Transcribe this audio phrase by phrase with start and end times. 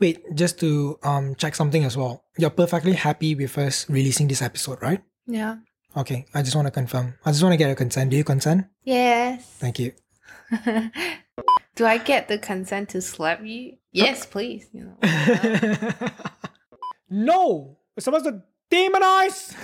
[0.00, 2.24] Wait, just to um check something as well.
[2.38, 5.02] You're perfectly happy with us releasing this episode, right?
[5.26, 5.56] Yeah.
[5.96, 7.14] Okay, I just want to confirm.
[7.24, 8.10] I just want to get your consent.
[8.10, 8.66] Do you consent?
[8.84, 9.44] Yes.
[9.58, 9.92] Thank you.
[11.74, 13.76] Do I get the consent to slap you?
[13.92, 14.68] Yes, please.
[14.72, 14.96] You know.
[17.10, 19.54] no, we're supposed to demonize.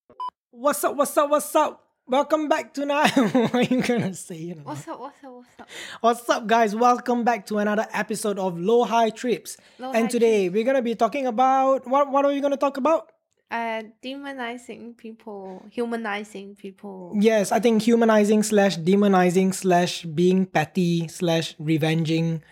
[0.50, 0.96] what's up?
[0.96, 1.30] What's up?
[1.30, 1.81] What's up?
[2.06, 3.10] Welcome back tonight.
[3.16, 4.36] what are you gonna say?
[4.36, 4.62] You know?
[4.64, 4.98] what's up?
[4.98, 5.32] What's up?
[5.32, 5.68] What's up?
[6.00, 6.74] What's up, guys?
[6.74, 9.56] Welcome back to another episode of Low High Trips.
[9.78, 12.10] Low and High today we're gonna be talking about what?
[12.10, 13.12] What are we gonna talk about?
[13.52, 17.14] Uh, demonizing people, humanizing people.
[17.14, 22.42] Yes, I think humanizing slash demonizing slash being petty slash revenging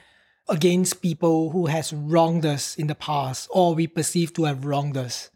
[0.49, 4.97] against people who has wronged us in the past or we perceive to have wronged
[4.97, 5.31] us.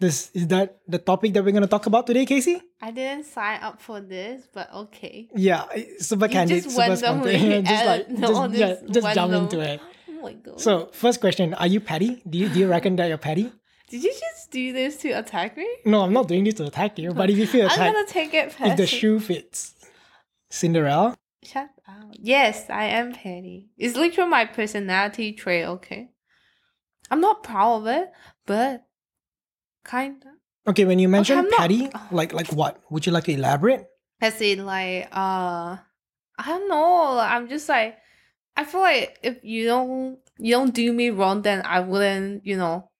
[0.00, 2.62] This is that the topic that we're gonna talk about today, Casey?
[2.80, 5.28] I didn't sign up for this, but okay.
[5.34, 5.64] Yeah,
[5.98, 7.68] super candid, just super spontaneous.
[7.68, 9.80] just like just, yeah, just jump into it.
[10.08, 10.60] Oh my god.
[10.60, 12.22] So first question, are you petty?
[12.28, 13.50] Do you do you reckon that you're petty?
[13.90, 15.66] Did you just do this to attack me?
[15.84, 18.06] No, I'm not doing this to attack you, but if you feel attacked, I'm gonna
[18.06, 18.70] take it Personally.
[18.70, 19.74] if the shoe fits.
[20.50, 21.16] Cinderella?
[21.42, 22.12] Shut up.
[22.12, 23.70] Yes, I am petty.
[23.76, 26.10] It's literally my personality trait, okay?
[27.10, 28.12] I'm not proud of it,
[28.46, 28.84] but
[29.88, 30.26] kinda.
[30.66, 32.80] Okay, when you mention I'm not- petty, like like what?
[32.90, 33.86] Would you like to elaborate?
[34.20, 35.76] As in like uh
[36.38, 37.18] I don't know.
[37.18, 37.96] I'm just like
[38.56, 42.56] I feel like if you don't you don't do me wrong then I wouldn't, you
[42.56, 42.90] know,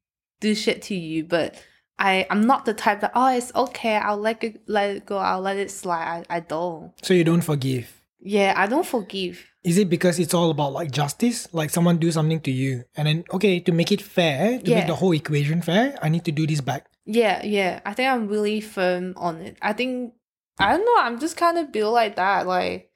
[0.41, 1.25] do shit to you.
[1.25, 1.56] But
[1.98, 5.19] I I'm not the type that oh it's okay, I'll let it let it go,
[5.19, 6.25] I'll let it slide.
[6.31, 6.92] I, I don't.
[7.05, 7.92] So you don't forgive.
[8.20, 9.44] Yeah, I don't forgive.
[9.69, 11.47] Is it because it's all about like justice?
[11.52, 14.78] Like someone do something to you, and then okay, to make it fair, to Yeah.
[14.78, 16.86] make the whole equation fair, I need to do this back.
[17.05, 17.80] Yeah, yeah.
[17.84, 19.56] I think I'm really firm on it.
[19.60, 20.14] I think
[20.58, 22.47] I don't know, I'm just kind of built like that.
[22.47, 22.91] Like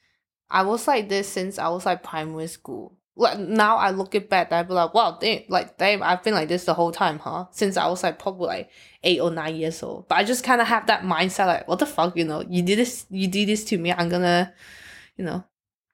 [0.50, 2.96] I was like this since I was like primary school.
[3.14, 6.32] Like now I look it back, i'd be like, wow, damn, like damn, I've been
[6.34, 7.46] like this the whole time, huh?
[7.52, 8.70] Since I was like probably like
[9.04, 10.08] eight or nine years old.
[10.08, 12.40] But I just kind of have that mindset, like, what the fuck, you know?
[12.48, 13.92] You did this, you did this to me.
[13.92, 14.54] I'm gonna,
[15.18, 15.44] you know.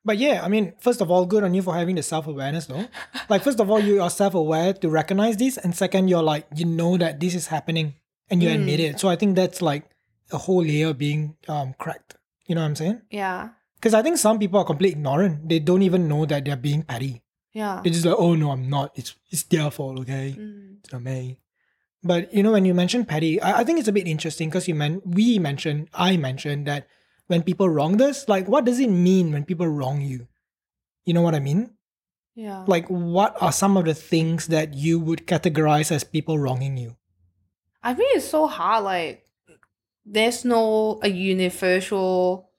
[0.08, 2.64] But yeah, I mean, first of all, good on you for having the self awareness,
[2.66, 2.86] though.
[3.28, 6.46] like, first of all, you are self aware to recognize this, and second, you're like,
[6.56, 7.94] you know that this is happening,
[8.30, 8.54] and you Mm.
[8.60, 9.00] admit it.
[9.00, 9.84] So I think that's like
[10.32, 12.16] a whole layer being um cracked.
[12.48, 12.98] You know what I'm saying?
[13.10, 15.46] Yeah, Because I think some people are completely ignorant.
[15.52, 17.20] They don't even know that they're being petty.
[17.52, 17.80] yeah.
[17.84, 18.96] They're just like, oh no, I'm not.
[19.00, 20.34] It's it's their fault, okay?
[20.38, 20.78] Mm.
[20.80, 21.36] It's not me.
[22.02, 24.68] But you know, when you mention petty, I, I think it's a bit interesting because
[24.68, 26.86] you meant we mentioned, I mentioned that
[27.28, 30.26] when people wrong us, like what does it mean when people wrong you?
[31.06, 31.70] You know what I mean?
[32.34, 32.64] Yeah.
[32.66, 36.96] Like what are some of the things that you would categorize as people wronging you?
[37.82, 38.84] I think it's so hard.
[38.84, 39.24] Like,
[40.04, 42.50] there's no a universal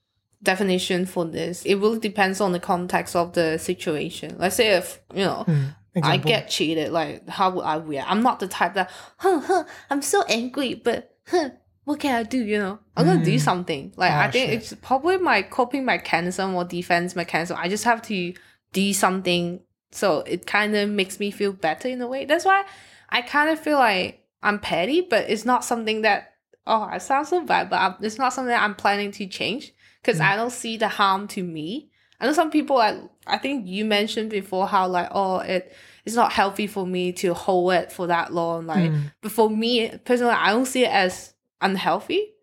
[0.42, 1.64] definition for this.
[1.66, 4.38] It really depends on the context of the situation.
[4.38, 5.66] Let's say if you know Hmm,
[6.02, 8.10] I get cheated, like how would I react?
[8.10, 11.50] I'm not the type that, huh, huh, I'm so angry, but huh,
[11.90, 12.38] what can I do?
[12.44, 13.40] You know, I'm gonna do Mm.
[13.42, 13.94] something.
[13.98, 14.60] Like I Ah, think shit.
[14.62, 17.58] it's probably my coping mechanism or defense mechanism.
[17.60, 18.34] I just have to
[18.74, 19.62] do something,
[19.92, 22.26] so it kind of makes me feel better in a way.
[22.26, 22.64] That's why
[23.10, 26.34] I kind of feel like I'm petty, but it's not something that
[26.68, 29.74] oh, I sound so bad, but I'm, it's not something that I'm planning to change
[30.04, 30.26] because Mm.
[30.26, 31.90] I don't see the harm to me.
[32.22, 35.74] I know some people like I think you mentioned before how like oh it
[36.06, 38.68] it's not healthy for me to hold it for that long.
[38.68, 39.12] Like Mm.
[39.22, 42.34] but for me personally I don't see it as unhealthy.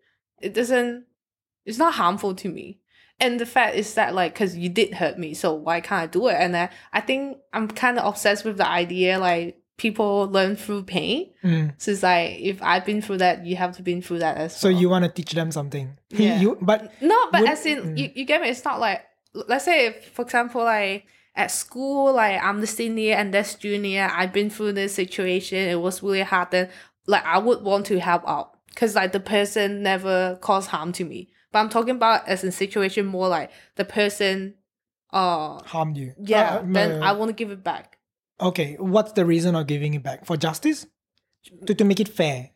[0.41, 1.05] It doesn't
[1.65, 2.79] it's not harmful to me.
[3.19, 6.07] And the fact is that like because you did hurt me, so why can't I
[6.07, 6.35] do it?
[6.39, 10.83] And I, I think I'm kind of obsessed with the idea like people learn through
[10.83, 11.31] pain.
[11.43, 11.73] Mm.
[11.77, 14.55] So it's like if I've been through that, you have to been through that as
[14.55, 14.75] So well.
[14.75, 15.97] So you want to teach them something.
[16.09, 16.39] Yeah.
[16.39, 17.97] you, but No, but Would- as in mm.
[17.97, 18.49] you, you get me.
[18.49, 19.03] It's not like
[19.33, 21.05] let's say if, for example like
[21.35, 24.09] at school like I'm the senior and that's junior.
[24.13, 25.57] I've been through this situation.
[25.57, 26.51] It was really hard.
[26.51, 26.69] Then
[27.07, 31.03] like I would want to help out because like the person never caused harm to
[31.03, 31.29] me.
[31.51, 34.53] But I'm talking about as a situation more like the person.
[35.11, 36.13] Uh harmed you.
[36.19, 36.57] yeah.
[36.57, 37.97] Uh, then I want to give it back.
[38.39, 40.25] Okay, what's the reason of giving it back?
[40.25, 40.85] For justice?
[41.65, 42.51] To, to make it fair.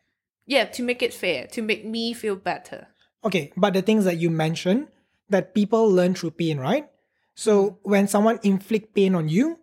[0.46, 2.86] Yeah, to make it fair, to make me feel better.
[3.24, 4.88] Okay, but the things that you mentioned
[5.30, 6.86] that people learn through pain, right?
[7.34, 9.58] So when someone inflict pain on you,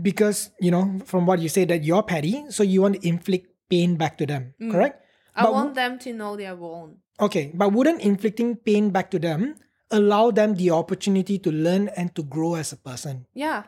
[0.00, 3.48] because you know from what you say that you're petty, so you want to inflict
[3.70, 4.70] pain back to them, Mm.
[4.70, 5.02] correct?
[5.36, 6.96] I But want them to know they're wrong.
[7.20, 9.56] Okay, but wouldn't inflicting pain back to them
[9.90, 13.26] allow them the opportunity to learn and to grow as a person?
[13.34, 13.64] Yeah.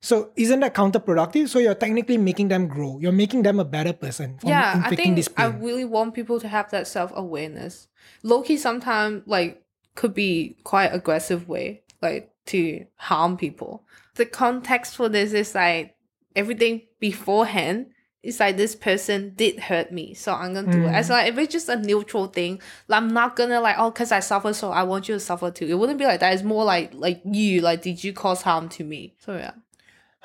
[0.00, 1.48] So isn't that counterproductive?
[1.48, 2.98] So you're technically making them grow.
[3.00, 6.38] You're making them a better person from yeah, I think this I really want people
[6.40, 7.88] to have that self awareness.
[8.22, 9.64] Loki sometimes like
[9.94, 13.84] could be quite aggressive way, like to harm people.
[14.14, 15.96] The context for this is like
[16.36, 17.86] everything beforehand,
[18.26, 20.88] it's like this person did hurt me, so I'm gonna do it.
[20.88, 24.10] As like if it's just a neutral thing, like, I'm not gonna like oh, cause
[24.10, 25.66] I suffer, so I want you to suffer too.
[25.66, 26.34] It wouldn't be like that.
[26.34, 29.14] It's more like like you, like did you cause harm to me?
[29.20, 29.52] So yeah.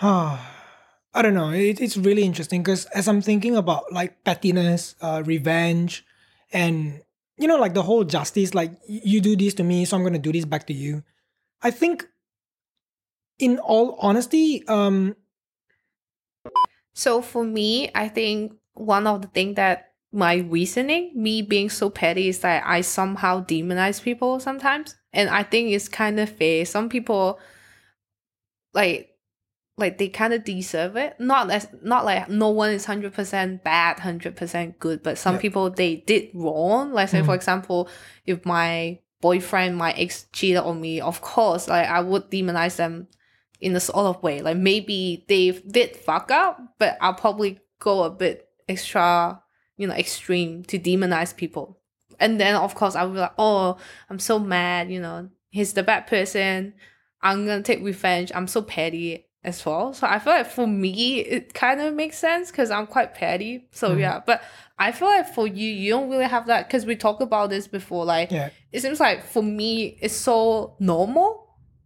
[0.02, 0.58] Ah,
[1.14, 1.52] I don't know.
[1.52, 6.04] It, it's really interesting because as I'm thinking about like pettiness, uh, revenge,
[6.52, 7.02] and
[7.38, 10.18] you know, like the whole justice, like you do this to me, so I'm gonna
[10.18, 11.04] do this back to you.
[11.62, 12.08] I think,
[13.38, 15.16] in all honesty, um,
[16.94, 21.90] So for me, I think one of the things that my reasoning, me being so
[21.90, 24.96] petty, is that I somehow demonize people sometimes.
[25.14, 26.66] And I think it's kind of fair.
[26.66, 27.40] Some people
[28.74, 29.08] like
[29.78, 31.16] like they kind of deserve it.
[31.20, 35.36] Not as not like no one is hundred percent bad, hundred percent good, but some
[35.36, 35.42] Yeah.
[35.42, 36.94] people they did wrong.
[36.94, 37.36] Like say for Mhm.
[37.36, 37.90] example,
[38.26, 43.08] if my boyfriend, my ex cheated on me, of course, like I would demonize them
[43.62, 44.42] in a sort of way.
[44.42, 49.42] Like maybe they did fuck up, but I'll probably go a bit extra,
[49.78, 51.78] you know, extreme to demonize people.
[52.20, 53.78] And then of course I'll be like, oh,
[54.10, 56.74] I'm so mad, you know, he's the bad person.
[57.22, 58.32] I'm gonna take revenge.
[58.34, 59.94] I'm so petty as well.
[59.94, 63.68] So I feel like for me it kind of makes sense because I'm quite petty.
[63.72, 64.00] So Mhm.
[64.00, 64.42] yeah, but
[64.80, 67.68] I feel like for you, you don't really have that because we talked about this
[67.68, 68.06] before.
[68.06, 71.41] Like yeah, it seems like for me it's so normal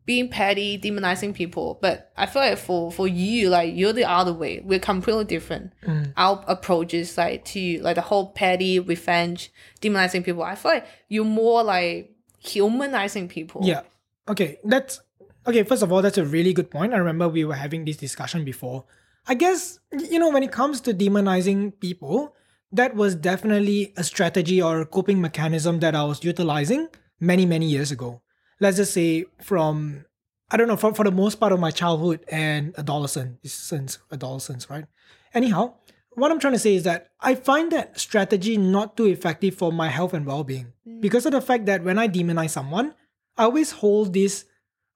[0.06, 4.34] being petty demonizing people but i feel like for for you like you're the other
[4.34, 6.14] way we're completely different Mm.
[6.16, 10.86] our approach is like to like the whole petty revenge demonizing people i feel like
[11.10, 13.82] you're more like humanizing people yeah.
[14.28, 15.02] Okay, that's
[15.46, 15.62] okay.
[15.62, 16.96] First of all, that's a really good point.
[16.96, 18.86] I remember we were having this discussion before.
[19.28, 19.78] I guess
[20.10, 22.34] you know when it comes to demonizing people,
[22.72, 26.88] that was definitely a strategy or a coping mechanism that I was utilizing
[27.20, 28.22] many many years ago.
[28.60, 30.06] Let's just say from
[30.52, 34.70] I don't know for, for the most part of my childhood and adolescence since adolescence,
[34.70, 34.86] right?
[35.34, 35.74] Anyhow,
[36.12, 39.72] what I'm trying to say is that I find that strategy not too effective for
[39.72, 40.72] my health and well-being
[41.02, 42.94] because of the fact that when I demonize someone,
[43.38, 44.46] I always hold this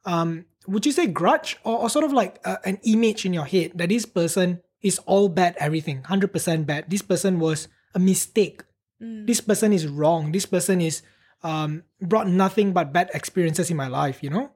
[0.05, 3.45] um would you say grudge or, or sort of like uh, an image in your
[3.45, 8.63] head that this person is all bad everything 100% bad this person was a mistake
[9.01, 9.25] Mm.
[9.27, 11.01] this person is wrong this person is
[11.43, 14.51] um brought nothing but bad experiences in my life you know?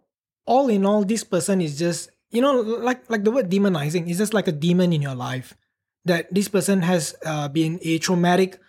[0.45, 4.17] All in all this person is just you know like like the word demonizing is
[4.17, 5.55] just like a demon in your life
[6.05, 8.59] that this person has uh, been a traumatic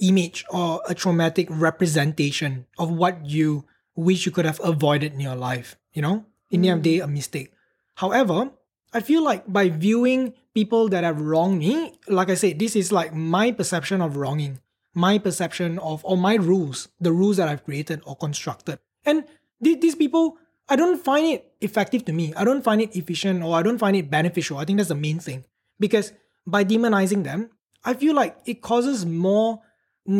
[0.00, 5.36] image or a traumatic representation of what you wish you could have avoided in your
[5.36, 6.24] life you know?
[6.50, 7.52] In the end of the day a mistake.
[7.96, 8.50] However
[8.92, 12.92] i feel like by viewing people that have wronged me like i said this is
[12.92, 14.60] like my perception of wronging
[15.04, 18.78] my perception of or my rules the rules that i've created or constructed.
[19.04, 19.24] And
[19.60, 20.24] the- these people
[20.68, 22.26] i don't find it effective to me.
[22.40, 24.58] I don't find it efficient or i don't find it beneficial.
[24.58, 25.44] I think that's the main thing.
[25.84, 26.12] Because
[26.56, 27.50] by demonizing them
[27.90, 29.60] i feel like it causes more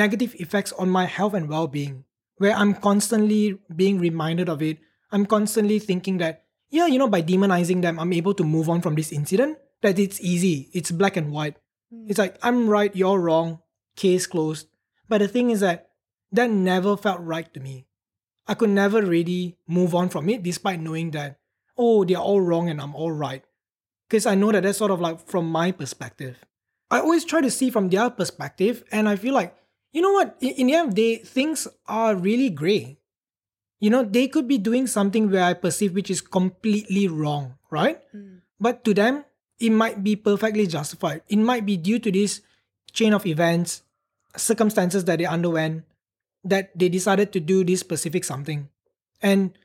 [0.02, 2.04] negative effects on my health and well-being
[2.44, 3.42] where i'm constantly
[3.82, 4.78] being reminded of it.
[5.10, 6.44] I'm constantly thinking that
[6.78, 9.98] yeah you know by demonizing them i'm able to move on from this incident that
[9.98, 10.68] it's easy.
[10.74, 11.56] It's black and white.
[11.92, 12.04] Hmm.
[12.10, 13.58] It's like i'm right you're wrong
[14.02, 14.68] case closed
[15.08, 15.90] but the thing is that
[16.30, 17.76] that never felt right to me
[18.46, 21.38] i could never really move on from it despite knowing that
[21.76, 23.44] oh they're all wrong and i'm all right
[24.08, 26.44] because I know that that's sort of like from my perspective.
[26.90, 29.54] I always try to see from their perspective, and I feel like,
[29.92, 32.98] you know what, in, in the end of the day, things are really gray.
[33.80, 38.00] You know, they could be doing something where I perceive which is completely wrong, right?
[38.16, 38.40] Mm.
[38.58, 39.24] But to them,
[39.60, 41.22] it might be perfectly justified.
[41.28, 42.40] It might be due to this
[42.92, 43.82] chain of events,
[44.36, 45.84] circumstances that they underwent,
[46.44, 48.68] that they decided to do this specific something.
[49.22, 49.56] And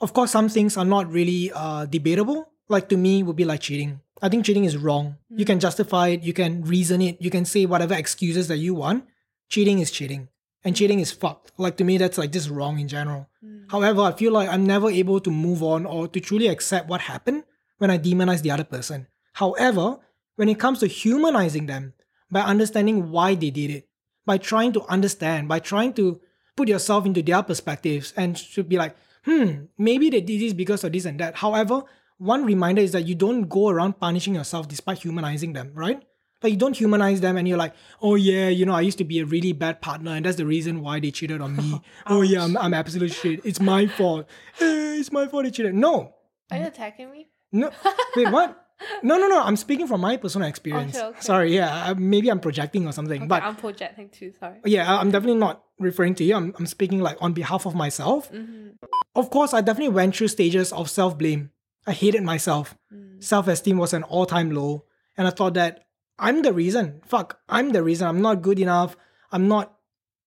[0.00, 2.48] of course, some things are not really uh, debatable.
[2.68, 4.00] Like to me, would be like cheating.
[4.22, 5.16] I think cheating is wrong.
[5.30, 8.74] You can justify it, you can reason it, you can say whatever excuses that you
[8.74, 9.04] want.
[9.48, 10.28] Cheating is cheating.
[10.64, 11.52] And cheating is fucked.
[11.58, 13.28] Like to me, that's like just wrong in general.
[13.68, 17.02] However, I feel like I'm never able to move on or to truly accept what
[17.02, 17.44] happened
[17.78, 19.06] when I demonize the other person.
[19.34, 19.98] However,
[20.36, 21.94] when it comes to humanizing them,
[22.30, 23.88] by understanding why they did it,
[24.26, 26.20] by trying to understand, by trying to
[26.56, 30.84] put yourself into their perspectives and should be like, hmm, maybe they did this because
[30.84, 31.36] of this and that.
[31.36, 31.82] However,
[32.18, 36.02] one reminder is that you don't go around punishing yourself despite humanizing them, right?
[36.42, 39.04] Like you don't humanize them and you're like, oh yeah, you know, I used to
[39.04, 41.80] be a really bad partner and that's the reason why they cheated on me.
[42.06, 43.40] oh yeah, I'm, I'm absolute shit.
[43.44, 44.26] It's my fault.
[44.60, 45.74] Eh, it's my fault they cheated.
[45.74, 46.14] No.
[46.50, 47.70] are you attacking me No.
[48.16, 48.65] Wait, what?
[49.02, 49.42] No, no, no.
[49.42, 50.96] I'm speaking from my personal experience.
[50.96, 51.20] Okay, okay.
[51.20, 51.94] Sorry, yeah.
[51.96, 53.22] Maybe I'm projecting or something.
[53.22, 56.34] okay, but i'm projecting too sorry yeah, I'm definitely not referring to you.
[56.36, 58.30] I'm, I'm speaking like on behalf of myself.
[58.30, 58.68] mm-hmm.
[59.14, 61.50] Of course, I definitely went through stages of self blame.
[61.86, 62.76] I hated myself.
[62.92, 63.22] Mm.
[63.22, 64.84] Self esteem was an all time low.
[65.16, 65.86] And I thought that
[66.18, 67.00] I'm the reason.
[67.06, 68.06] Fuck, I'm the reason.
[68.06, 68.96] I'm not good enough.
[69.32, 69.76] I'm not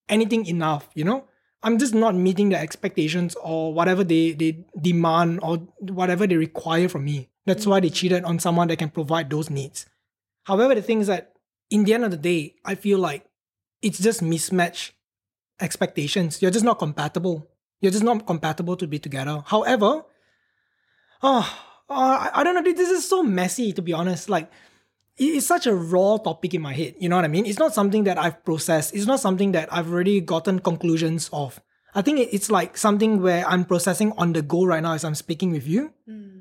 [0.08, 1.26] anything enough, you know?
[1.62, 6.88] I'm just not meeting the expectations or whatever they, they demand or whatever they require
[6.88, 7.28] from me.
[7.50, 9.84] That's why they cheated on someone that can provide those needs.
[10.44, 11.32] However, the thing is that
[11.68, 13.26] in the end of the day, I feel like
[13.82, 14.92] it's just mismatched
[15.60, 16.40] expectations.
[16.40, 17.50] You're just not compatible.
[17.80, 19.42] You're just not compatible to be together.
[19.44, 20.02] However,
[21.24, 22.62] oh, I, don't know.
[22.62, 24.28] This is so messy, to be honest.
[24.28, 24.48] Like,
[25.16, 26.94] it's such a raw topic in my head.
[27.00, 27.46] You know what I mean?
[27.46, 28.94] It's not something that I've processed.
[28.94, 31.60] It's not something that I've already gotten conclusions of.
[31.96, 35.16] I think it's like something where I'm processing on the go right now as I'm
[35.16, 35.92] speaking with you.
[36.08, 36.39] Mm.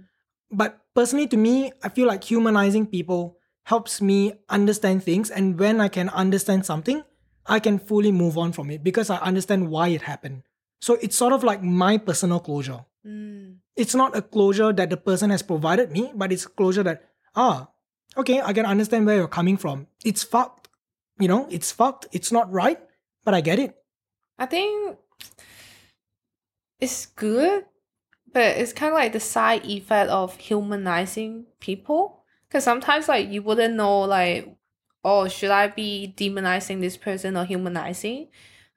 [0.52, 5.30] But personally, to me, I feel like humanizing people helps me understand things.
[5.30, 7.04] And when I can understand something,
[7.46, 10.44] I can fully move on from it because I understand why it happened.
[10.82, 12.86] So it's sort of like my personal closure.
[13.06, 13.58] Mm.
[13.76, 17.04] It's not a closure that the person has provided me, but it's closure that,
[17.36, 17.70] ah,
[18.18, 19.88] okay, I can understand where you're coming from.
[20.04, 20.68] It's fucked.
[21.20, 22.08] You know, it's fucked.
[22.12, 22.80] It's not right,
[23.24, 23.76] but I get it.
[24.38, 24.98] I think
[26.80, 27.66] it's good,
[28.34, 32.24] but it's kind of like the side effect of humanizing people.
[32.48, 34.56] Because sometimes, like, you wouldn't know, like,
[35.04, 38.28] oh, should I be demonizing this person or humanizing?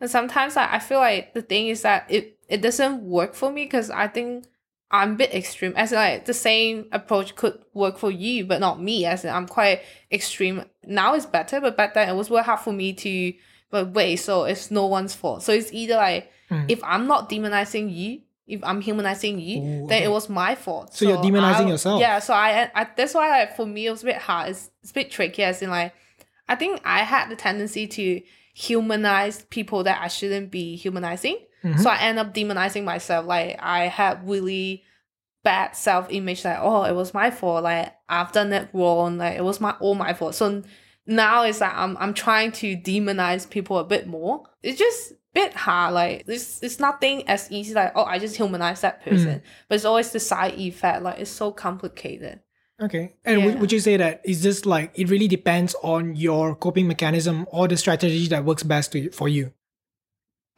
[0.01, 3.51] And sometimes, like, I feel like the thing is that it, it doesn't work for
[3.51, 4.45] me because I think
[4.91, 5.73] I'm a bit extreme.
[5.75, 9.07] As in, like the same approach could work for you, but not me.
[9.07, 9.81] As in, I'm quite
[10.11, 10.65] extreme.
[10.85, 13.33] Now it's better, but back then it was very hard for me to.
[13.71, 15.43] But wait, so it's no one's fault.
[15.43, 16.67] So it's either like Mm.
[16.69, 20.05] if I'm not demonizing you, if I'm humanizing you, Ooh, then okay.
[20.05, 20.95] it was my fault.
[20.95, 22.01] So you're demonizing I- yourself.
[22.01, 22.19] Yeah.
[22.19, 24.51] So I, I that's why like for me it was a bit hard.
[24.51, 25.43] It's, it's a bit tricky.
[25.45, 25.95] As in like,
[26.49, 28.21] I think I had the tendency to
[28.55, 31.39] humanize people that I shouldn't be humanizing.
[31.65, 31.79] Mhm.
[31.81, 33.27] So I end up demonizing myself.
[33.27, 34.83] Like I had really
[35.45, 36.45] bad self image.
[36.45, 37.65] Like oh, it was my fault.
[37.65, 39.19] Like I've done it wrong.
[39.19, 40.35] Like it was my all my fault.
[40.35, 40.63] So
[41.07, 44.45] now it's like I'm I'm trying to demonize people a bit more.
[44.63, 45.95] It's just bit hard.
[45.95, 47.75] Like it's it's nothing as easy.
[47.75, 49.11] Like oh, I just humanize that hmm.
[49.11, 49.43] person.
[49.69, 51.03] But it's always the side effect.
[51.03, 52.41] Like it's so complicated.
[52.81, 53.15] Okay.
[53.25, 53.61] And would, Yeah.
[53.61, 57.69] would you say that it's just like it really depends on your coping mechanism or
[57.69, 59.53] the strategy that works best to, for you?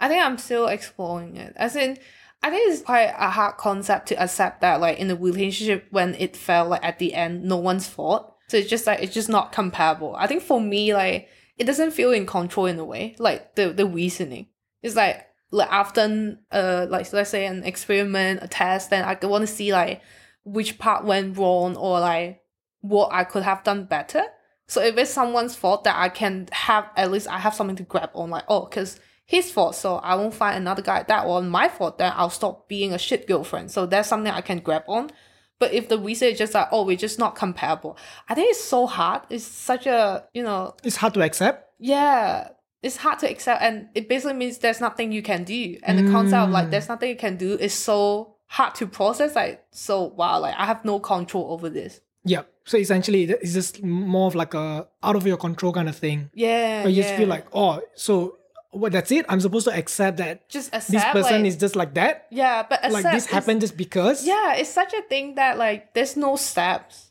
[0.00, 1.52] I think I'm still exploring it.
[1.56, 1.98] As in,
[2.42, 6.14] I think it's quite a hard concept to accept that, like in a relationship, when
[6.16, 8.36] it felt like at the end, no one's fault.
[8.48, 10.14] So it's just like it's just not comparable.
[10.16, 13.16] I think for me, like it doesn't feel in control in a way.
[13.18, 14.48] Like the the reasoning,
[14.84, 19.42] it's like like after uh like let's say an experiment, a test, then I want
[19.42, 20.02] to see like
[20.44, 22.42] which part went wrong or like
[22.80, 24.22] what I could have done better.
[24.68, 27.82] So if it's someone's fault, that I can have at least I have something to
[27.82, 31.40] grab on, like oh, because his fault, so I won't find another guy that, or
[31.40, 33.70] my fault, then I'll stop being a shit girlfriend.
[33.70, 35.10] So that's something I can grab on.
[35.58, 37.96] But if the reason is just like oh, we're just not comparable,
[38.28, 39.22] I think it's so hard.
[39.30, 41.70] It's such a you know It's hard to accept.
[41.78, 42.48] yeah.
[42.84, 45.78] It's hard to accept, and it basically means there's nothing you can do.
[45.82, 46.70] And the concept of like Mm.
[46.72, 49.34] there's nothing you can do is so hard to process.
[49.34, 52.00] Like so, wow, like I have no control over this.
[52.24, 52.42] Yeah.
[52.66, 56.30] So essentially, it's just more of like a out of your control kind of thing.
[56.34, 57.02] Yeah, But you yeah.
[57.02, 58.38] just feel like, oh, so
[58.70, 58.92] what?
[58.92, 59.24] That's it.
[59.28, 62.26] I'm supposed to accept that just accept this person like, is just like that.
[62.30, 64.26] yeah, but accept Like this happened just because.
[64.26, 67.03] Yeah, it's such a thing that like there's no steps.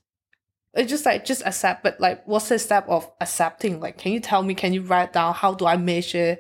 [0.73, 3.79] It's just like just accept, but like what's the step of accepting?
[3.79, 4.55] Like, can you tell me?
[4.55, 5.33] Can you write down?
[5.33, 6.37] How do I measure?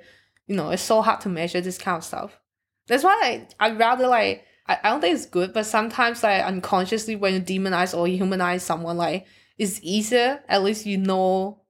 [0.47, 2.39] You know, it's so hard to measure this kind of stuff.
[2.87, 6.43] That's why like I'd rather like I, I don't think it's good, but sometimes like
[6.43, 10.41] unconsciously when you demonize or you humanize someone, like it's easier.
[10.47, 11.62] At least you know.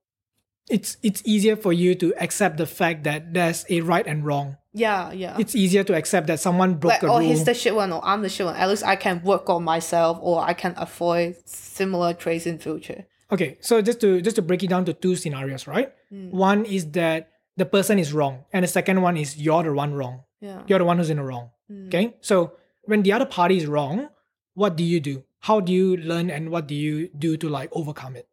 [0.69, 4.57] It's it's easier for you to accept the fact that there's a right and wrong.
[4.73, 5.35] Yeah, yeah.
[5.37, 7.27] It's easier to accept that someone broke like, a oh, rule.
[7.27, 8.55] he's the shit one, or I'm the shit one.
[8.55, 13.05] At least I can work on myself, or I can avoid similar traits in future.
[13.31, 15.93] Okay, so just to just to break it down to two scenarios, right?
[16.11, 16.31] Mm.
[16.31, 19.93] One is that the person is wrong, and the second one is you're the one
[19.93, 20.23] wrong.
[20.39, 20.63] Yeah.
[20.67, 21.51] You're the one who's in the wrong.
[21.71, 21.87] Mm.
[21.87, 22.53] Okay, so
[22.83, 24.09] when the other party is wrong,
[24.53, 25.23] what do you do?
[25.39, 28.27] How do you learn, and what do you do to like overcome it?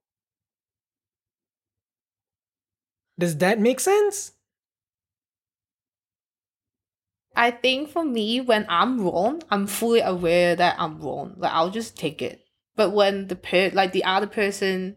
[3.21, 4.33] Does that make sense?
[7.37, 11.35] I think for me, when I'm wrong, I'm fully aware that I'm wrong.
[11.37, 12.41] Like I'll just take it.
[12.77, 14.97] But when the per like the other person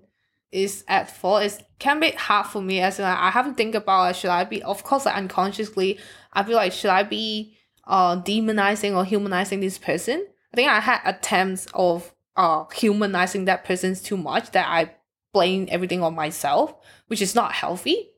[0.54, 3.54] is at fault, it can be hard for me as in, like, I have to
[3.54, 6.00] think about like, should I be of course like unconsciously
[6.32, 10.26] I feel like should I be uh demonizing or humanizing this person?
[10.54, 14.96] I think I had attempts of uh humanizing that person too much that I
[15.34, 16.74] blame everything on myself,
[17.08, 18.12] which is not healthy.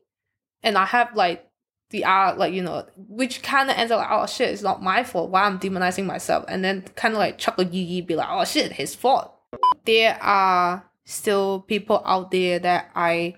[0.62, 1.48] And I have like
[1.90, 4.82] the art, like you know, which kind of ends up like, oh shit, it's not
[4.82, 5.30] my fault.
[5.30, 8.28] Why I'm demonizing myself, and then kind of like chuckle a yee yee, be like,
[8.30, 9.32] oh shit, his fault.
[9.84, 13.36] There are still people out there that I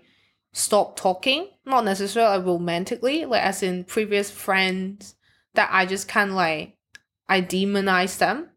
[0.52, 5.14] stop talking, not necessarily romantically, like as in previous friends
[5.54, 6.76] that I just kind of like
[7.28, 8.48] I demonize them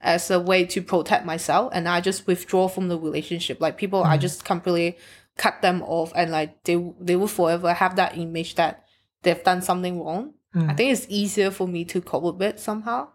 [0.00, 3.60] as a way to protect myself and I just withdraw from the relationship.
[3.60, 4.20] Like people I Mm.
[4.22, 4.96] just completely
[5.36, 8.84] cut them off and like they they will forever have that image that
[9.22, 10.32] they've done something wrong.
[10.54, 10.76] I Mm.
[10.76, 13.08] think it's easier for me to cope with it somehow.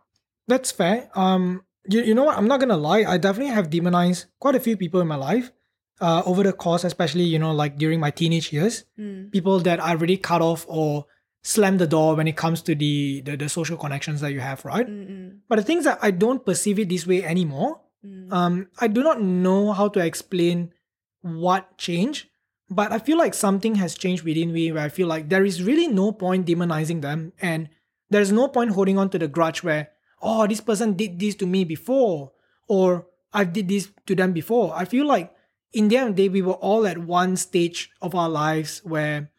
[0.47, 1.09] That's fair.
[1.15, 2.37] Um, you, you know what?
[2.37, 3.03] I'm not gonna lie.
[3.07, 5.51] I definitely have demonized quite a few people in my life,
[5.99, 8.85] uh, over the course, especially you know, like during my teenage years.
[8.99, 9.31] Mm.
[9.31, 11.05] People that I really cut off or
[11.43, 14.63] slam the door when it comes to the the, the social connections that you have,
[14.63, 14.85] right?
[14.87, 15.39] Mm-mm.
[15.49, 17.81] But the things that I don't perceive it this way anymore.
[18.05, 18.31] Mm.
[18.31, 20.73] Um, I do not know how to explain
[21.21, 22.27] what changed,
[22.69, 25.61] but I feel like something has changed within me where I feel like there is
[25.63, 27.69] really no point demonizing them and
[28.09, 29.89] there's no point holding on to the grudge where,
[30.21, 32.31] oh, this person did this to me before
[32.67, 34.73] or I did this to them before.
[34.75, 35.33] I feel like
[35.73, 38.81] in the end of the day, we were all at one stage of our lives
[38.83, 39.29] where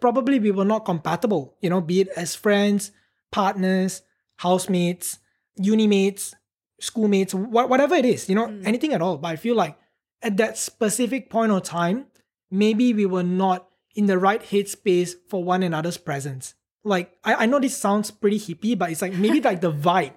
[0.00, 2.92] probably we were not compatible, you know, be it as friends,
[3.32, 4.02] partners,
[4.36, 5.18] housemates,
[5.56, 6.34] uni mates,
[6.80, 8.66] schoolmates, wha- whatever it is, you know, Mm.
[8.66, 9.16] anything at all.
[9.18, 9.76] But I feel like
[10.22, 12.06] at that specific point of time,
[12.50, 16.54] maybe we were not in the right headspace for one another's presence.
[16.84, 20.14] Like, I, I know this sounds pretty hippie, but it's like maybe like the vibe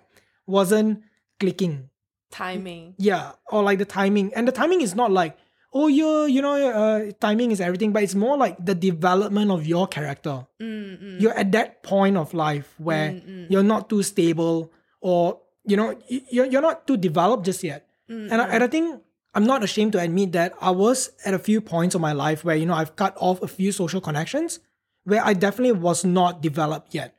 [0.47, 1.03] wasn't
[1.39, 1.89] clicking.
[2.31, 2.95] Timing.
[2.97, 4.33] Yeah, or like the timing.
[4.33, 5.37] And the timing is not like,
[5.73, 9.65] oh, yeah, you know, uh, timing is everything, but it's more like the development of
[9.67, 11.19] your character Mm-mm.
[11.19, 13.49] you're at that point of life where Mm-mm.
[13.49, 14.71] you're not too stable
[15.01, 19.01] or you know you're, you're not too developed just yet and I, and I think
[19.35, 22.43] i'm not ashamed to admit that i was at a few points of my life
[22.43, 24.59] where you know i've cut off a few social connections
[25.03, 27.13] where i definitely was not developed yet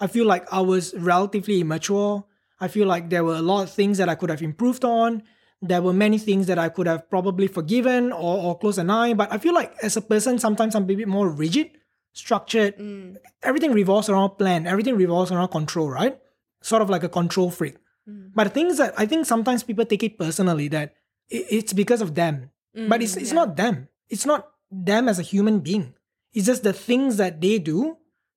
[0.00, 2.24] i feel like i was relatively immature
[2.60, 5.22] i feel like there were a lot of things that i could have improved on
[5.62, 9.12] there were many things that i could have probably forgiven or, or closed an eye
[9.14, 11.70] but i feel like as a person sometimes i'm a bit more rigid
[12.12, 13.16] structured Mm.
[13.42, 16.16] everything revolves around plan, everything revolves around control, right?
[16.62, 17.76] Sort of like a control freak.
[18.08, 18.30] Mm.
[18.34, 20.94] But the thing is that I think sometimes people take it personally that
[21.30, 22.50] it's because of them.
[22.88, 23.34] but it's, Mm, it's yeah.
[23.40, 23.88] not them.
[24.10, 25.94] It's not them as a human being.
[26.34, 27.96] It's just the things that they do,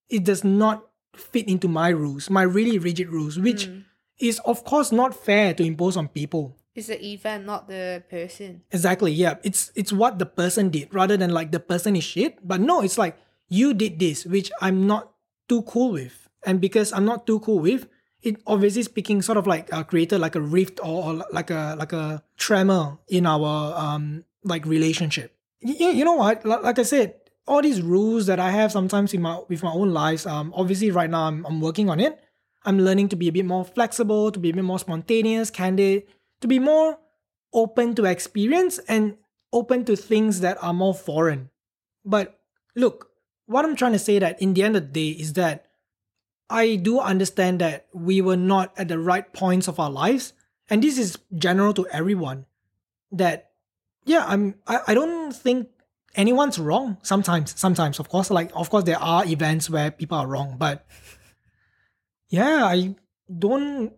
[0.09, 3.83] it does not fit into my rules, my really rigid rules, which Mm.
[4.19, 6.55] is of course not fair to impose on people.
[6.73, 8.61] It's the event, not the person.
[8.71, 9.11] Exactly.
[9.11, 9.35] Yeah.
[9.43, 12.39] It's it's what the person did rather than like the person is shit.
[12.47, 13.17] But no, it's like
[13.49, 15.11] you did this, which I'm not
[15.49, 17.89] too cool with, and because I'm not too cool with,
[18.21, 21.75] it obviously speaking sort of like uh, created like a rift or, or like a
[21.77, 25.35] like a tremor in our um like relationship.
[25.61, 26.45] You, you know what?
[26.45, 29.91] Like, I said, all these rules that I have sometimes in my with my own
[29.91, 30.25] lives.
[30.25, 32.19] Um, obviously right now I'm I'm working on it.
[32.65, 36.03] I'm learning to be a bit more flexible, to be a bit more spontaneous, candid,
[36.41, 36.99] to be more
[37.53, 39.17] open to experience and
[39.51, 41.49] open to things that are more foreign.
[42.05, 42.39] But
[42.75, 43.09] look,
[43.45, 45.65] what I'm trying to say that in the end of the day is that
[46.49, 50.33] I do understand that we were not at the right points of our lives,
[50.69, 52.45] and this is general to everyone.
[53.11, 53.51] That
[54.05, 55.69] yeah, I'm I, I don't think
[56.15, 56.97] anyone's wrong.
[57.03, 60.85] Sometimes, sometimes, of course, like of course there are events where people are wrong, but
[62.29, 62.95] yeah, I
[63.27, 63.93] don't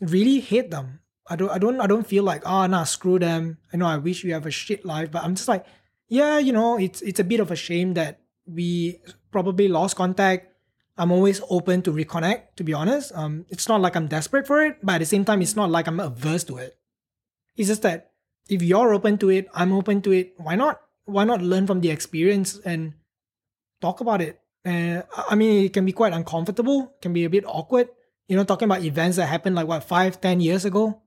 [0.00, 1.00] really hate them.
[1.28, 3.58] I don't I don't I don't feel like ah nah screw them.
[3.72, 5.66] I know I wish you have a shit life, but I'm just like
[6.08, 10.47] yeah, you know, it's it's a bit of a shame that we probably lost contact.
[10.98, 13.12] I'm always open to reconnect, to be honest.
[13.14, 15.70] Um, it's not like I'm desperate for it, but at the same time, it's not
[15.70, 16.76] like I'm averse to it.
[17.56, 18.10] It's just that
[18.48, 20.34] if you're open to it, I'm open to it.
[20.36, 20.80] Why not?
[21.04, 22.94] Why not learn from the experience and
[23.80, 24.40] talk about it?
[24.66, 27.88] Uh, I I mean, it can be quite uncomfortable, can be a bit awkward.
[28.26, 31.02] You know, talking about events that happened like what five, ten years ago.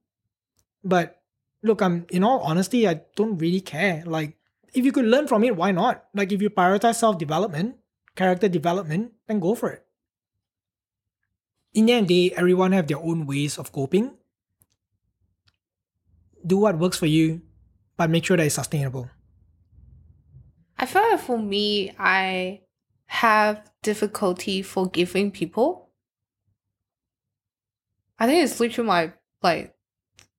[0.83, 1.21] But
[1.63, 4.03] look, I'm in all honesty, I don't really care.
[4.05, 4.37] Like,
[4.73, 6.05] if you could learn from it, why not?
[6.13, 7.75] Like, if you prioritize self development,
[8.15, 9.85] character development, then go for it.
[11.73, 14.17] In the end day, everyone have their own ways of coping.
[16.45, 17.41] Do what works for you,
[17.95, 19.09] but make sure that it's sustainable.
[20.77, 22.61] I feel like for me, I
[23.05, 25.89] have difficulty forgiving people.
[28.19, 29.75] I think it's literally my like.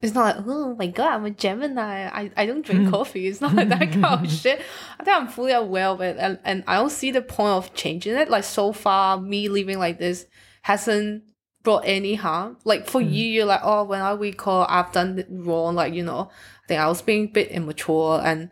[0.02, 2.06] It's not like oh my god, I'm a Gemini.
[2.08, 2.90] I, I don't drink Mm.
[2.90, 3.28] coffee.
[3.28, 4.60] It's not like that kind of shit.
[4.98, 7.72] I think I'm fully aware of it, and, and I don't see the point of
[7.74, 8.28] changing it.
[8.28, 10.26] Like so far, me living like this
[10.62, 11.22] hasn't
[11.62, 12.56] brought any harm.
[12.64, 13.12] Like for Mm.
[13.12, 15.76] you, you're like oh when I recall I've done it wrong.
[15.76, 16.30] Like you know,
[16.64, 18.50] I think I was being a bit immature, and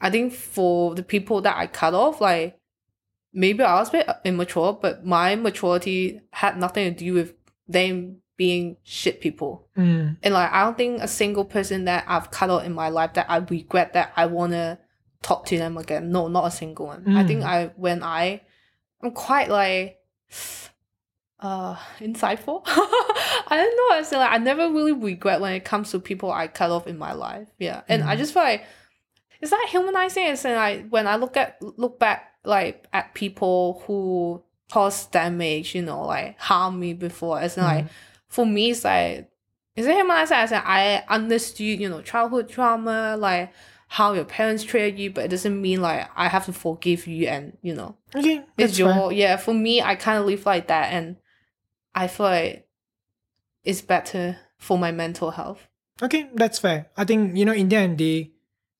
[0.00, 2.58] I think for the people that I cut off, like
[3.32, 7.34] maybe I was a bit immature, but my maturity had nothing to do with
[7.66, 9.68] them being shit people.
[9.76, 10.16] Mm.
[10.22, 13.14] And like I don't think a single person that I've cut out in my life
[13.14, 14.78] that I regret that I wanna
[15.22, 16.10] talk to them again.
[16.10, 17.16] No, not a single one.
[17.16, 17.46] I think Mm.
[17.46, 18.40] I when I
[19.02, 19.98] I'm quite like
[21.40, 22.62] uh insightful.
[22.66, 23.96] I don't know.
[23.96, 26.86] I say like I never really regret when it comes to people I cut off
[26.86, 27.48] in my life.
[27.58, 27.82] Yeah.
[27.88, 28.18] And I Mhm.
[28.18, 28.64] just feel like
[29.40, 34.42] it's like humanizing it's like when I look at look back like at people who
[34.70, 37.40] caused damage, you know, like harm me before.
[37.42, 37.86] It's like
[38.32, 39.28] for me it's like
[39.76, 43.52] is it humanizing as in I said I understood, you know, childhood trauma, like
[43.88, 47.28] how your parents treated you, but it doesn't mean like I have to forgive you
[47.28, 48.86] and you know Okay, it's fair.
[48.86, 51.16] your yeah for me i kind of live like that and
[51.94, 52.68] i feel like
[53.64, 55.68] it's better for my mental health
[56.02, 56.90] Okay, that's fair.
[56.96, 58.32] I think, you know, in the end, they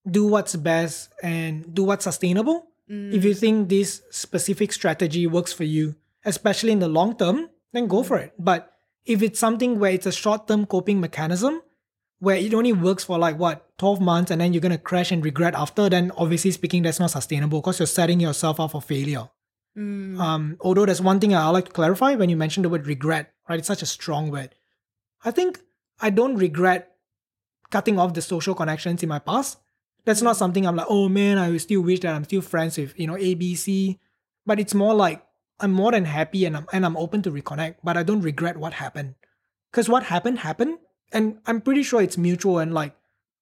[0.08, 2.68] do what's best and do what's sustainable.
[2.88, 3.38] If you mm.
[3.38, 5.94] think this specific strategy works for you,
[6.26, 8.34] especially in the long term, then go for it.
[8.38, 8.71] But
[9.04, 11.62] if it's something where it's a short term coping mechanism,
[12.18, 15.10] where it only works for like what, 12 months and then you're going to crash
[15.10, 18.80] and regret after, then obviously speaking, that's not sustainable because you're setting yourself up for
[18.80, 19.28] failure.
[19.76, 20.20] Mm.
[20.20, 23.32] Um, although there's one thing I like to clarify when you mentioned the word regret,
[23.48, 23.58] right?
[23.58, 24.54] It's such a strong word.
[25.24, 25.60] I think
[26.00, 26.94] I don't regret
[27.70, 29.58] cutting off the social connections in my past.
[30.04, 32.98] That's not something I'm like, oh man, I still wish that I'm still friends with,
[32.98, 33.98] you know, ABC.
[34.44, 35.24] But it's more like
[35.62, 38.56] I'm more than happy and I'm and I'm open to reconnect, but I don't regret
[38.56, 39.14] what happened.
[39.70, 40.78] Because what happened happened.
[41.12, 42.94] And I'm pretty sure it's mutual and like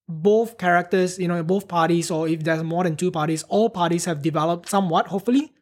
[0.07, 4.05] both characters, you know, both parties, or if there's more than two parties, all parties
[4.05, 5.53] have developed somewhat, hopefully,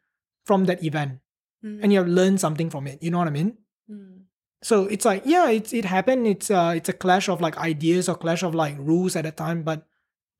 [0.45, 1.19] from that event.
[1.63, 1.79] Mm.
[1.83, 3.01] And you have learned something from it.
[3.01, 3.57] You know what I mean?
[3.89, 4.21] Mm.
[4.61, 6.27] So it's like, yeah, it's it happened.
[6.27, 9.31] It's uh it's a clash of like ideas or clash of like rules at a
[9.31, 9.63] time.
[9.63, 9.85] But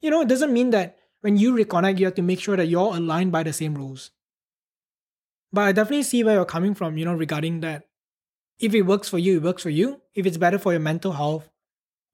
[0.02, 2.68] you know, it doesn't mean that when you reconnect, you have to make sure that
[2.68, 4.12] you're aligned by the same rules.
[5.52, 7.84] But I definitely see where you're coming from, you know, regarding that.
[8.60, 10.02] If it works for you, it works for you.
[10.14, 11.50] If it's better for your mental health,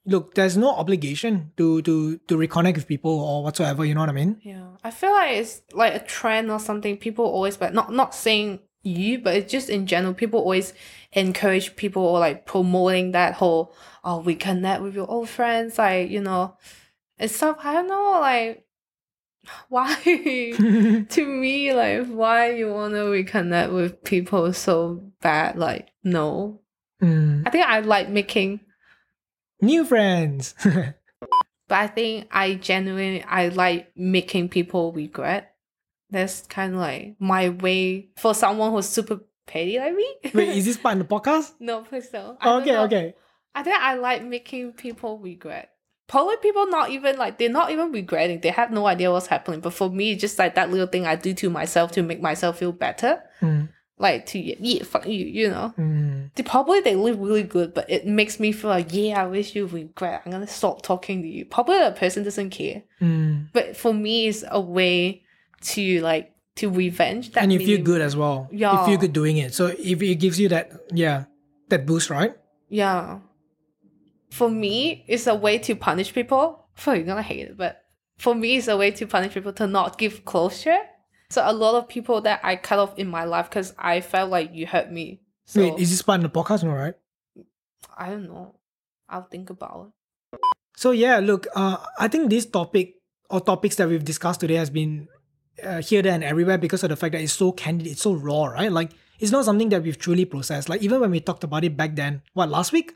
[0.05, 4.09] look, there's no obligation to to to reconnect with people or whatsoever, you know what
[4.09, 4.39] I mean?
[4.43, 8.13] yeah i feel like it's like a trend or something people always but not not
[8.13, 10.73] saying you but it's just in general people always
[11.13, 16.11] encourage people or like promoting that whole oh we connect with your old friends like
[16.11, 16.55] you know
[17.17, 18.63] and stuff i don't know like
[19.69, 25.57] why to me, like, why you wanna reconnect with people so bad?
[25.57, 26.61] Like, no.
[27.01, 27.43] Mm.
[27.45, 28.61] I think I like making,
[29.61, 30.53] New friends.
[30.63, 30.95] but
[31.69, 35.55] I think I genuinely I like making people regret.
[36.09, 40.15] That's kind of like my way for someone who's super petty like me.
[40.33, 41.53] Wait, is this part in the podcast?
[41.59, 42.37] no, please don't.
[42.45, 42.83] Okay, know.
[42.83, 43.15] okay.
[43.53, 45.71] I think I like making people regret.
[46.07, 48.39] Probably people not even like they're not even regretting.
[48.41, 49.59] They have no idea what's happening.
[49.59, 52.21] But for me, it's just like that little thing I do to myself to make
[52.21, 53.21] myself feel better.
[53.41, 53.69] Mm.
[53.97, 55.73] Like to yeah, fuck you, you know.
[55.79, 56.29] Mm.
[56.35, 59.55] They probably they live really good, but it makes me feel like yeah, I wish
[59.55, 60.21] you regret.
[60.25, 61.45] I'm gonna stop talking to you.
[61.45, 63.47] Probably the person doesn't care, Mm.
[63.53, 65.23] but for me, it's a way
[65.73, 67.43] to like to revenge that.
[67.43, 68.47] and you feel good as well.
[68.51, 68.79] Yeah.
[68.81, 69.53] You feel good doing it.
[69.53, 71.25] So if it gives you that, yeah,
[71.69, 72.35] that boost, right?
[72.69, 73.19] Yeah.
[74.35, 76.67] For me, it's a way to punish people.
[76.73, 77.85] For you're gonna hate it, but
[78.17, 80.79] for me, it's a way to punish people to not give closure.
[81.29, 84.29] So a lot of people that I cut off in my life because I felt
[84.29, 85.21] like you hurt me.
[85.45, 86.65] So Wait, is this part in the podcast?
[86.65, 86.95] No, right?
[87.97, 88.55] I don't know.
[89.07, 89.93] I'll think about
[90.33, 90.39] it.
[90.75, 92.95] So yeah, look, uh, I think this topic
[93.29, 95.07] or topics that we've discussed today has been
[95.63, 98.11] uh, here, there, and everywhere because of the fact that it's so candid, it's so
[98.11, 98.69] raw, right?
[98.69, 100.67] Like it's not something that we've truly processed.
[100.67, 102.93] Like even when we talked about it back then, what last week,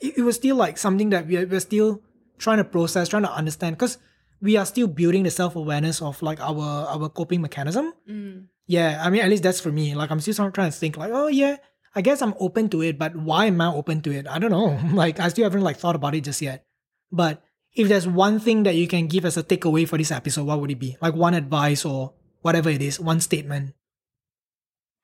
[0.00, 2.02] it, it was still like something that we're, we're still
[2.38, 3.98] trying to process, trying to understand, because
[4.40, 7.92] we are still building the self awareness of like our our coping mechanism.
[8.08, 8.46] Mm.
[8.70, 9.96] Yeah, I mean, at least that's for me.
[9.96, 11.56] Like, I'm still trying trying to think, like, oh, yeah,
[11.92, 14.28] I guess I'm open to it, but why am I open to it?
[14.28, 14.78] I don't know.
[14.94, 16.64] like, I still haven't, like, thought about it just yet.
[17.10, 17.42] But
[17.74, 20.60] if there's one thing that you can give as a takeaway for this episode, what
[20.60, 20.96] would it be?
[21.02, 23.74] Like, one advice or whatever it is, one statement.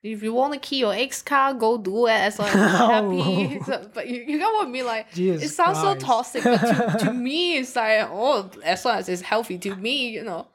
[0.02, 2.64] If you want to keep your ex car, go do it as long as you're
[2.68, 3.60] happy.
[3.66, 4.84] So, but you, you get what I mean?
[4.86, 6.00] Like, Jesus it sounds Christ.
[6.00, 6.58] so toxic, but
[6.98, 10.46] to, to me, it's like, oh, as long as it's healthy to me, you know.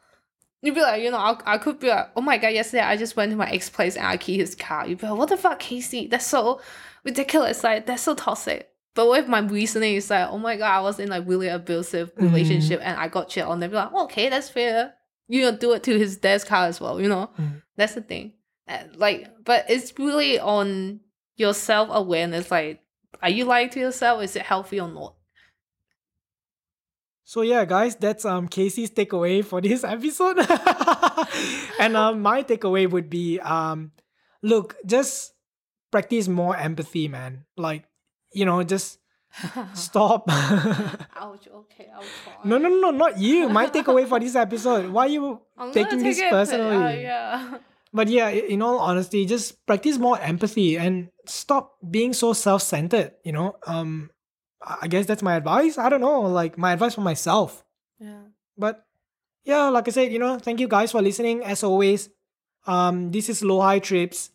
[0.62, 2.95] You'd be like, you know, I, I could be like, oh my god, yesterday I
[2.95, 4.88] just went to my ex place and I keyed his car.
[4.88, 6.06] You'd be like, what the fuck, Casey?
[6.08, 6.62] That's so
[7.04, 7.63] ridiculous.
[7.63, 8.69] Like, that's so toxic.
[8.93, 12.13] But with my reasoning, it's like, oh my god, I was in like really abusive
[12.15, 12.21] Mm.
[12.23, 13.51] relationship and I got chill.
[13.51, 14.93] And they'd be like, okay, that's fair.
[15.27, 17.32] You know, do it to his dad's car as well, you know?
[17.39, 17.62] Mm.
[17.75, 18.34] That's the thing.
[18.95, 20.99] Like, but it's really on
[21.36, 22.51] your self awareness.
[22.51, 22.81] Like,
[23.21, 24.23] are you lying to yourself?
[24.23, 25.15] Is it healthy or not?
[27.23, 30.39] So yeah, guys, that's um Casey's takeaway for this episode.
[31.79, 33.91] and um my takeaway would be um
[34.41, 35.34] look, just
[35.91, 37.45] practice more empathy, man.
[37.55, 37.86] Like
[38.34, 38.99] you know, just
[39.73, 40.25] stop.
[40.29, 41.47] Ouch.
[41.47, 42.34] Okay, I'll try.
[42.43, 43.47] no, no, no, not you.
[43.47, 44.91] My takeaway for this episode.
[44.91, 47.01] Why are you I'm taking this it, uh, personally?
[47.03, 47.57] yeah.
[47.93, 53.12] But yeah, in all honesty, just practice more empathy and stop being so self-centered.
[53.23, 54.10] You know, um,
[54.62, 55.77] I guess that's my advice.
[55.77, 57.65] I don't know, like my advice for myself.
[57.99, 58.23] Yeah.
[58.58, 58.86] But
[59.43, 61.43] yeah, like I said, you know, thank you guys for listening.
[61.43, 62.10] As always,
[62.65, 64.32] um, this is Low High Trips.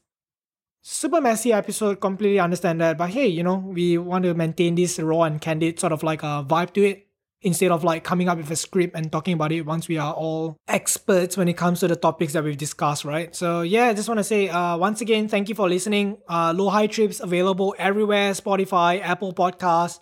[0.82, 2.98] Super messy episode, completely understand that.
[2.98, 6.22] But hey, you know, we want to maintain this raw and candid sort of like
[6.22, 7.05] a vibe to it
[7.42, 10.12] instead of like coming up with a script and talking about it once we are
[10.14, 13.34] all experts when it comes to the topics that we've discussed, right?
[13.34, 16.18] So yeah, I just want to say uh, once again, thank you for listening.
[16.28, 20.00] Uh, Low High Trips available everywhere Spotify, Apple Podcasts,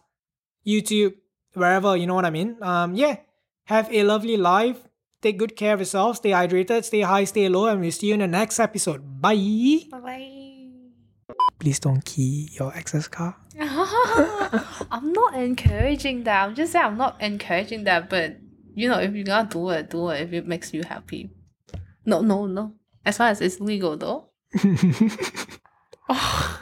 [0.67, 1.15] YouTube,
[1.55, 2.57] wherever, you know what I mean?
[2.63, 3.17] Um, yeah,
[3.65, 4.79] have a lovely life.
[5.21, 6.17] Take good care of yourself.
[6.17, 9.21] Stay hydrated, stay high, stay low, and we'll see you in the next episode.
[9.21, 9.85] Bye.
[9.91, 10.44] Bye.
[11.59, 13.37] Please don't key your ex's car.
[13.59, 16.45] I'm not encouraging that.
[16.45, 18.11] I'm just saying I'm not encouraging that.
[18.11, 18.37] But
[18.75, 21.31] you know, if you're gonna do it, do it if it makes you happy.
[22.05, 22.75] No, no, no.
[23.07, 24.31] As far as it's legal though.
[26.07, 26.54] Oh.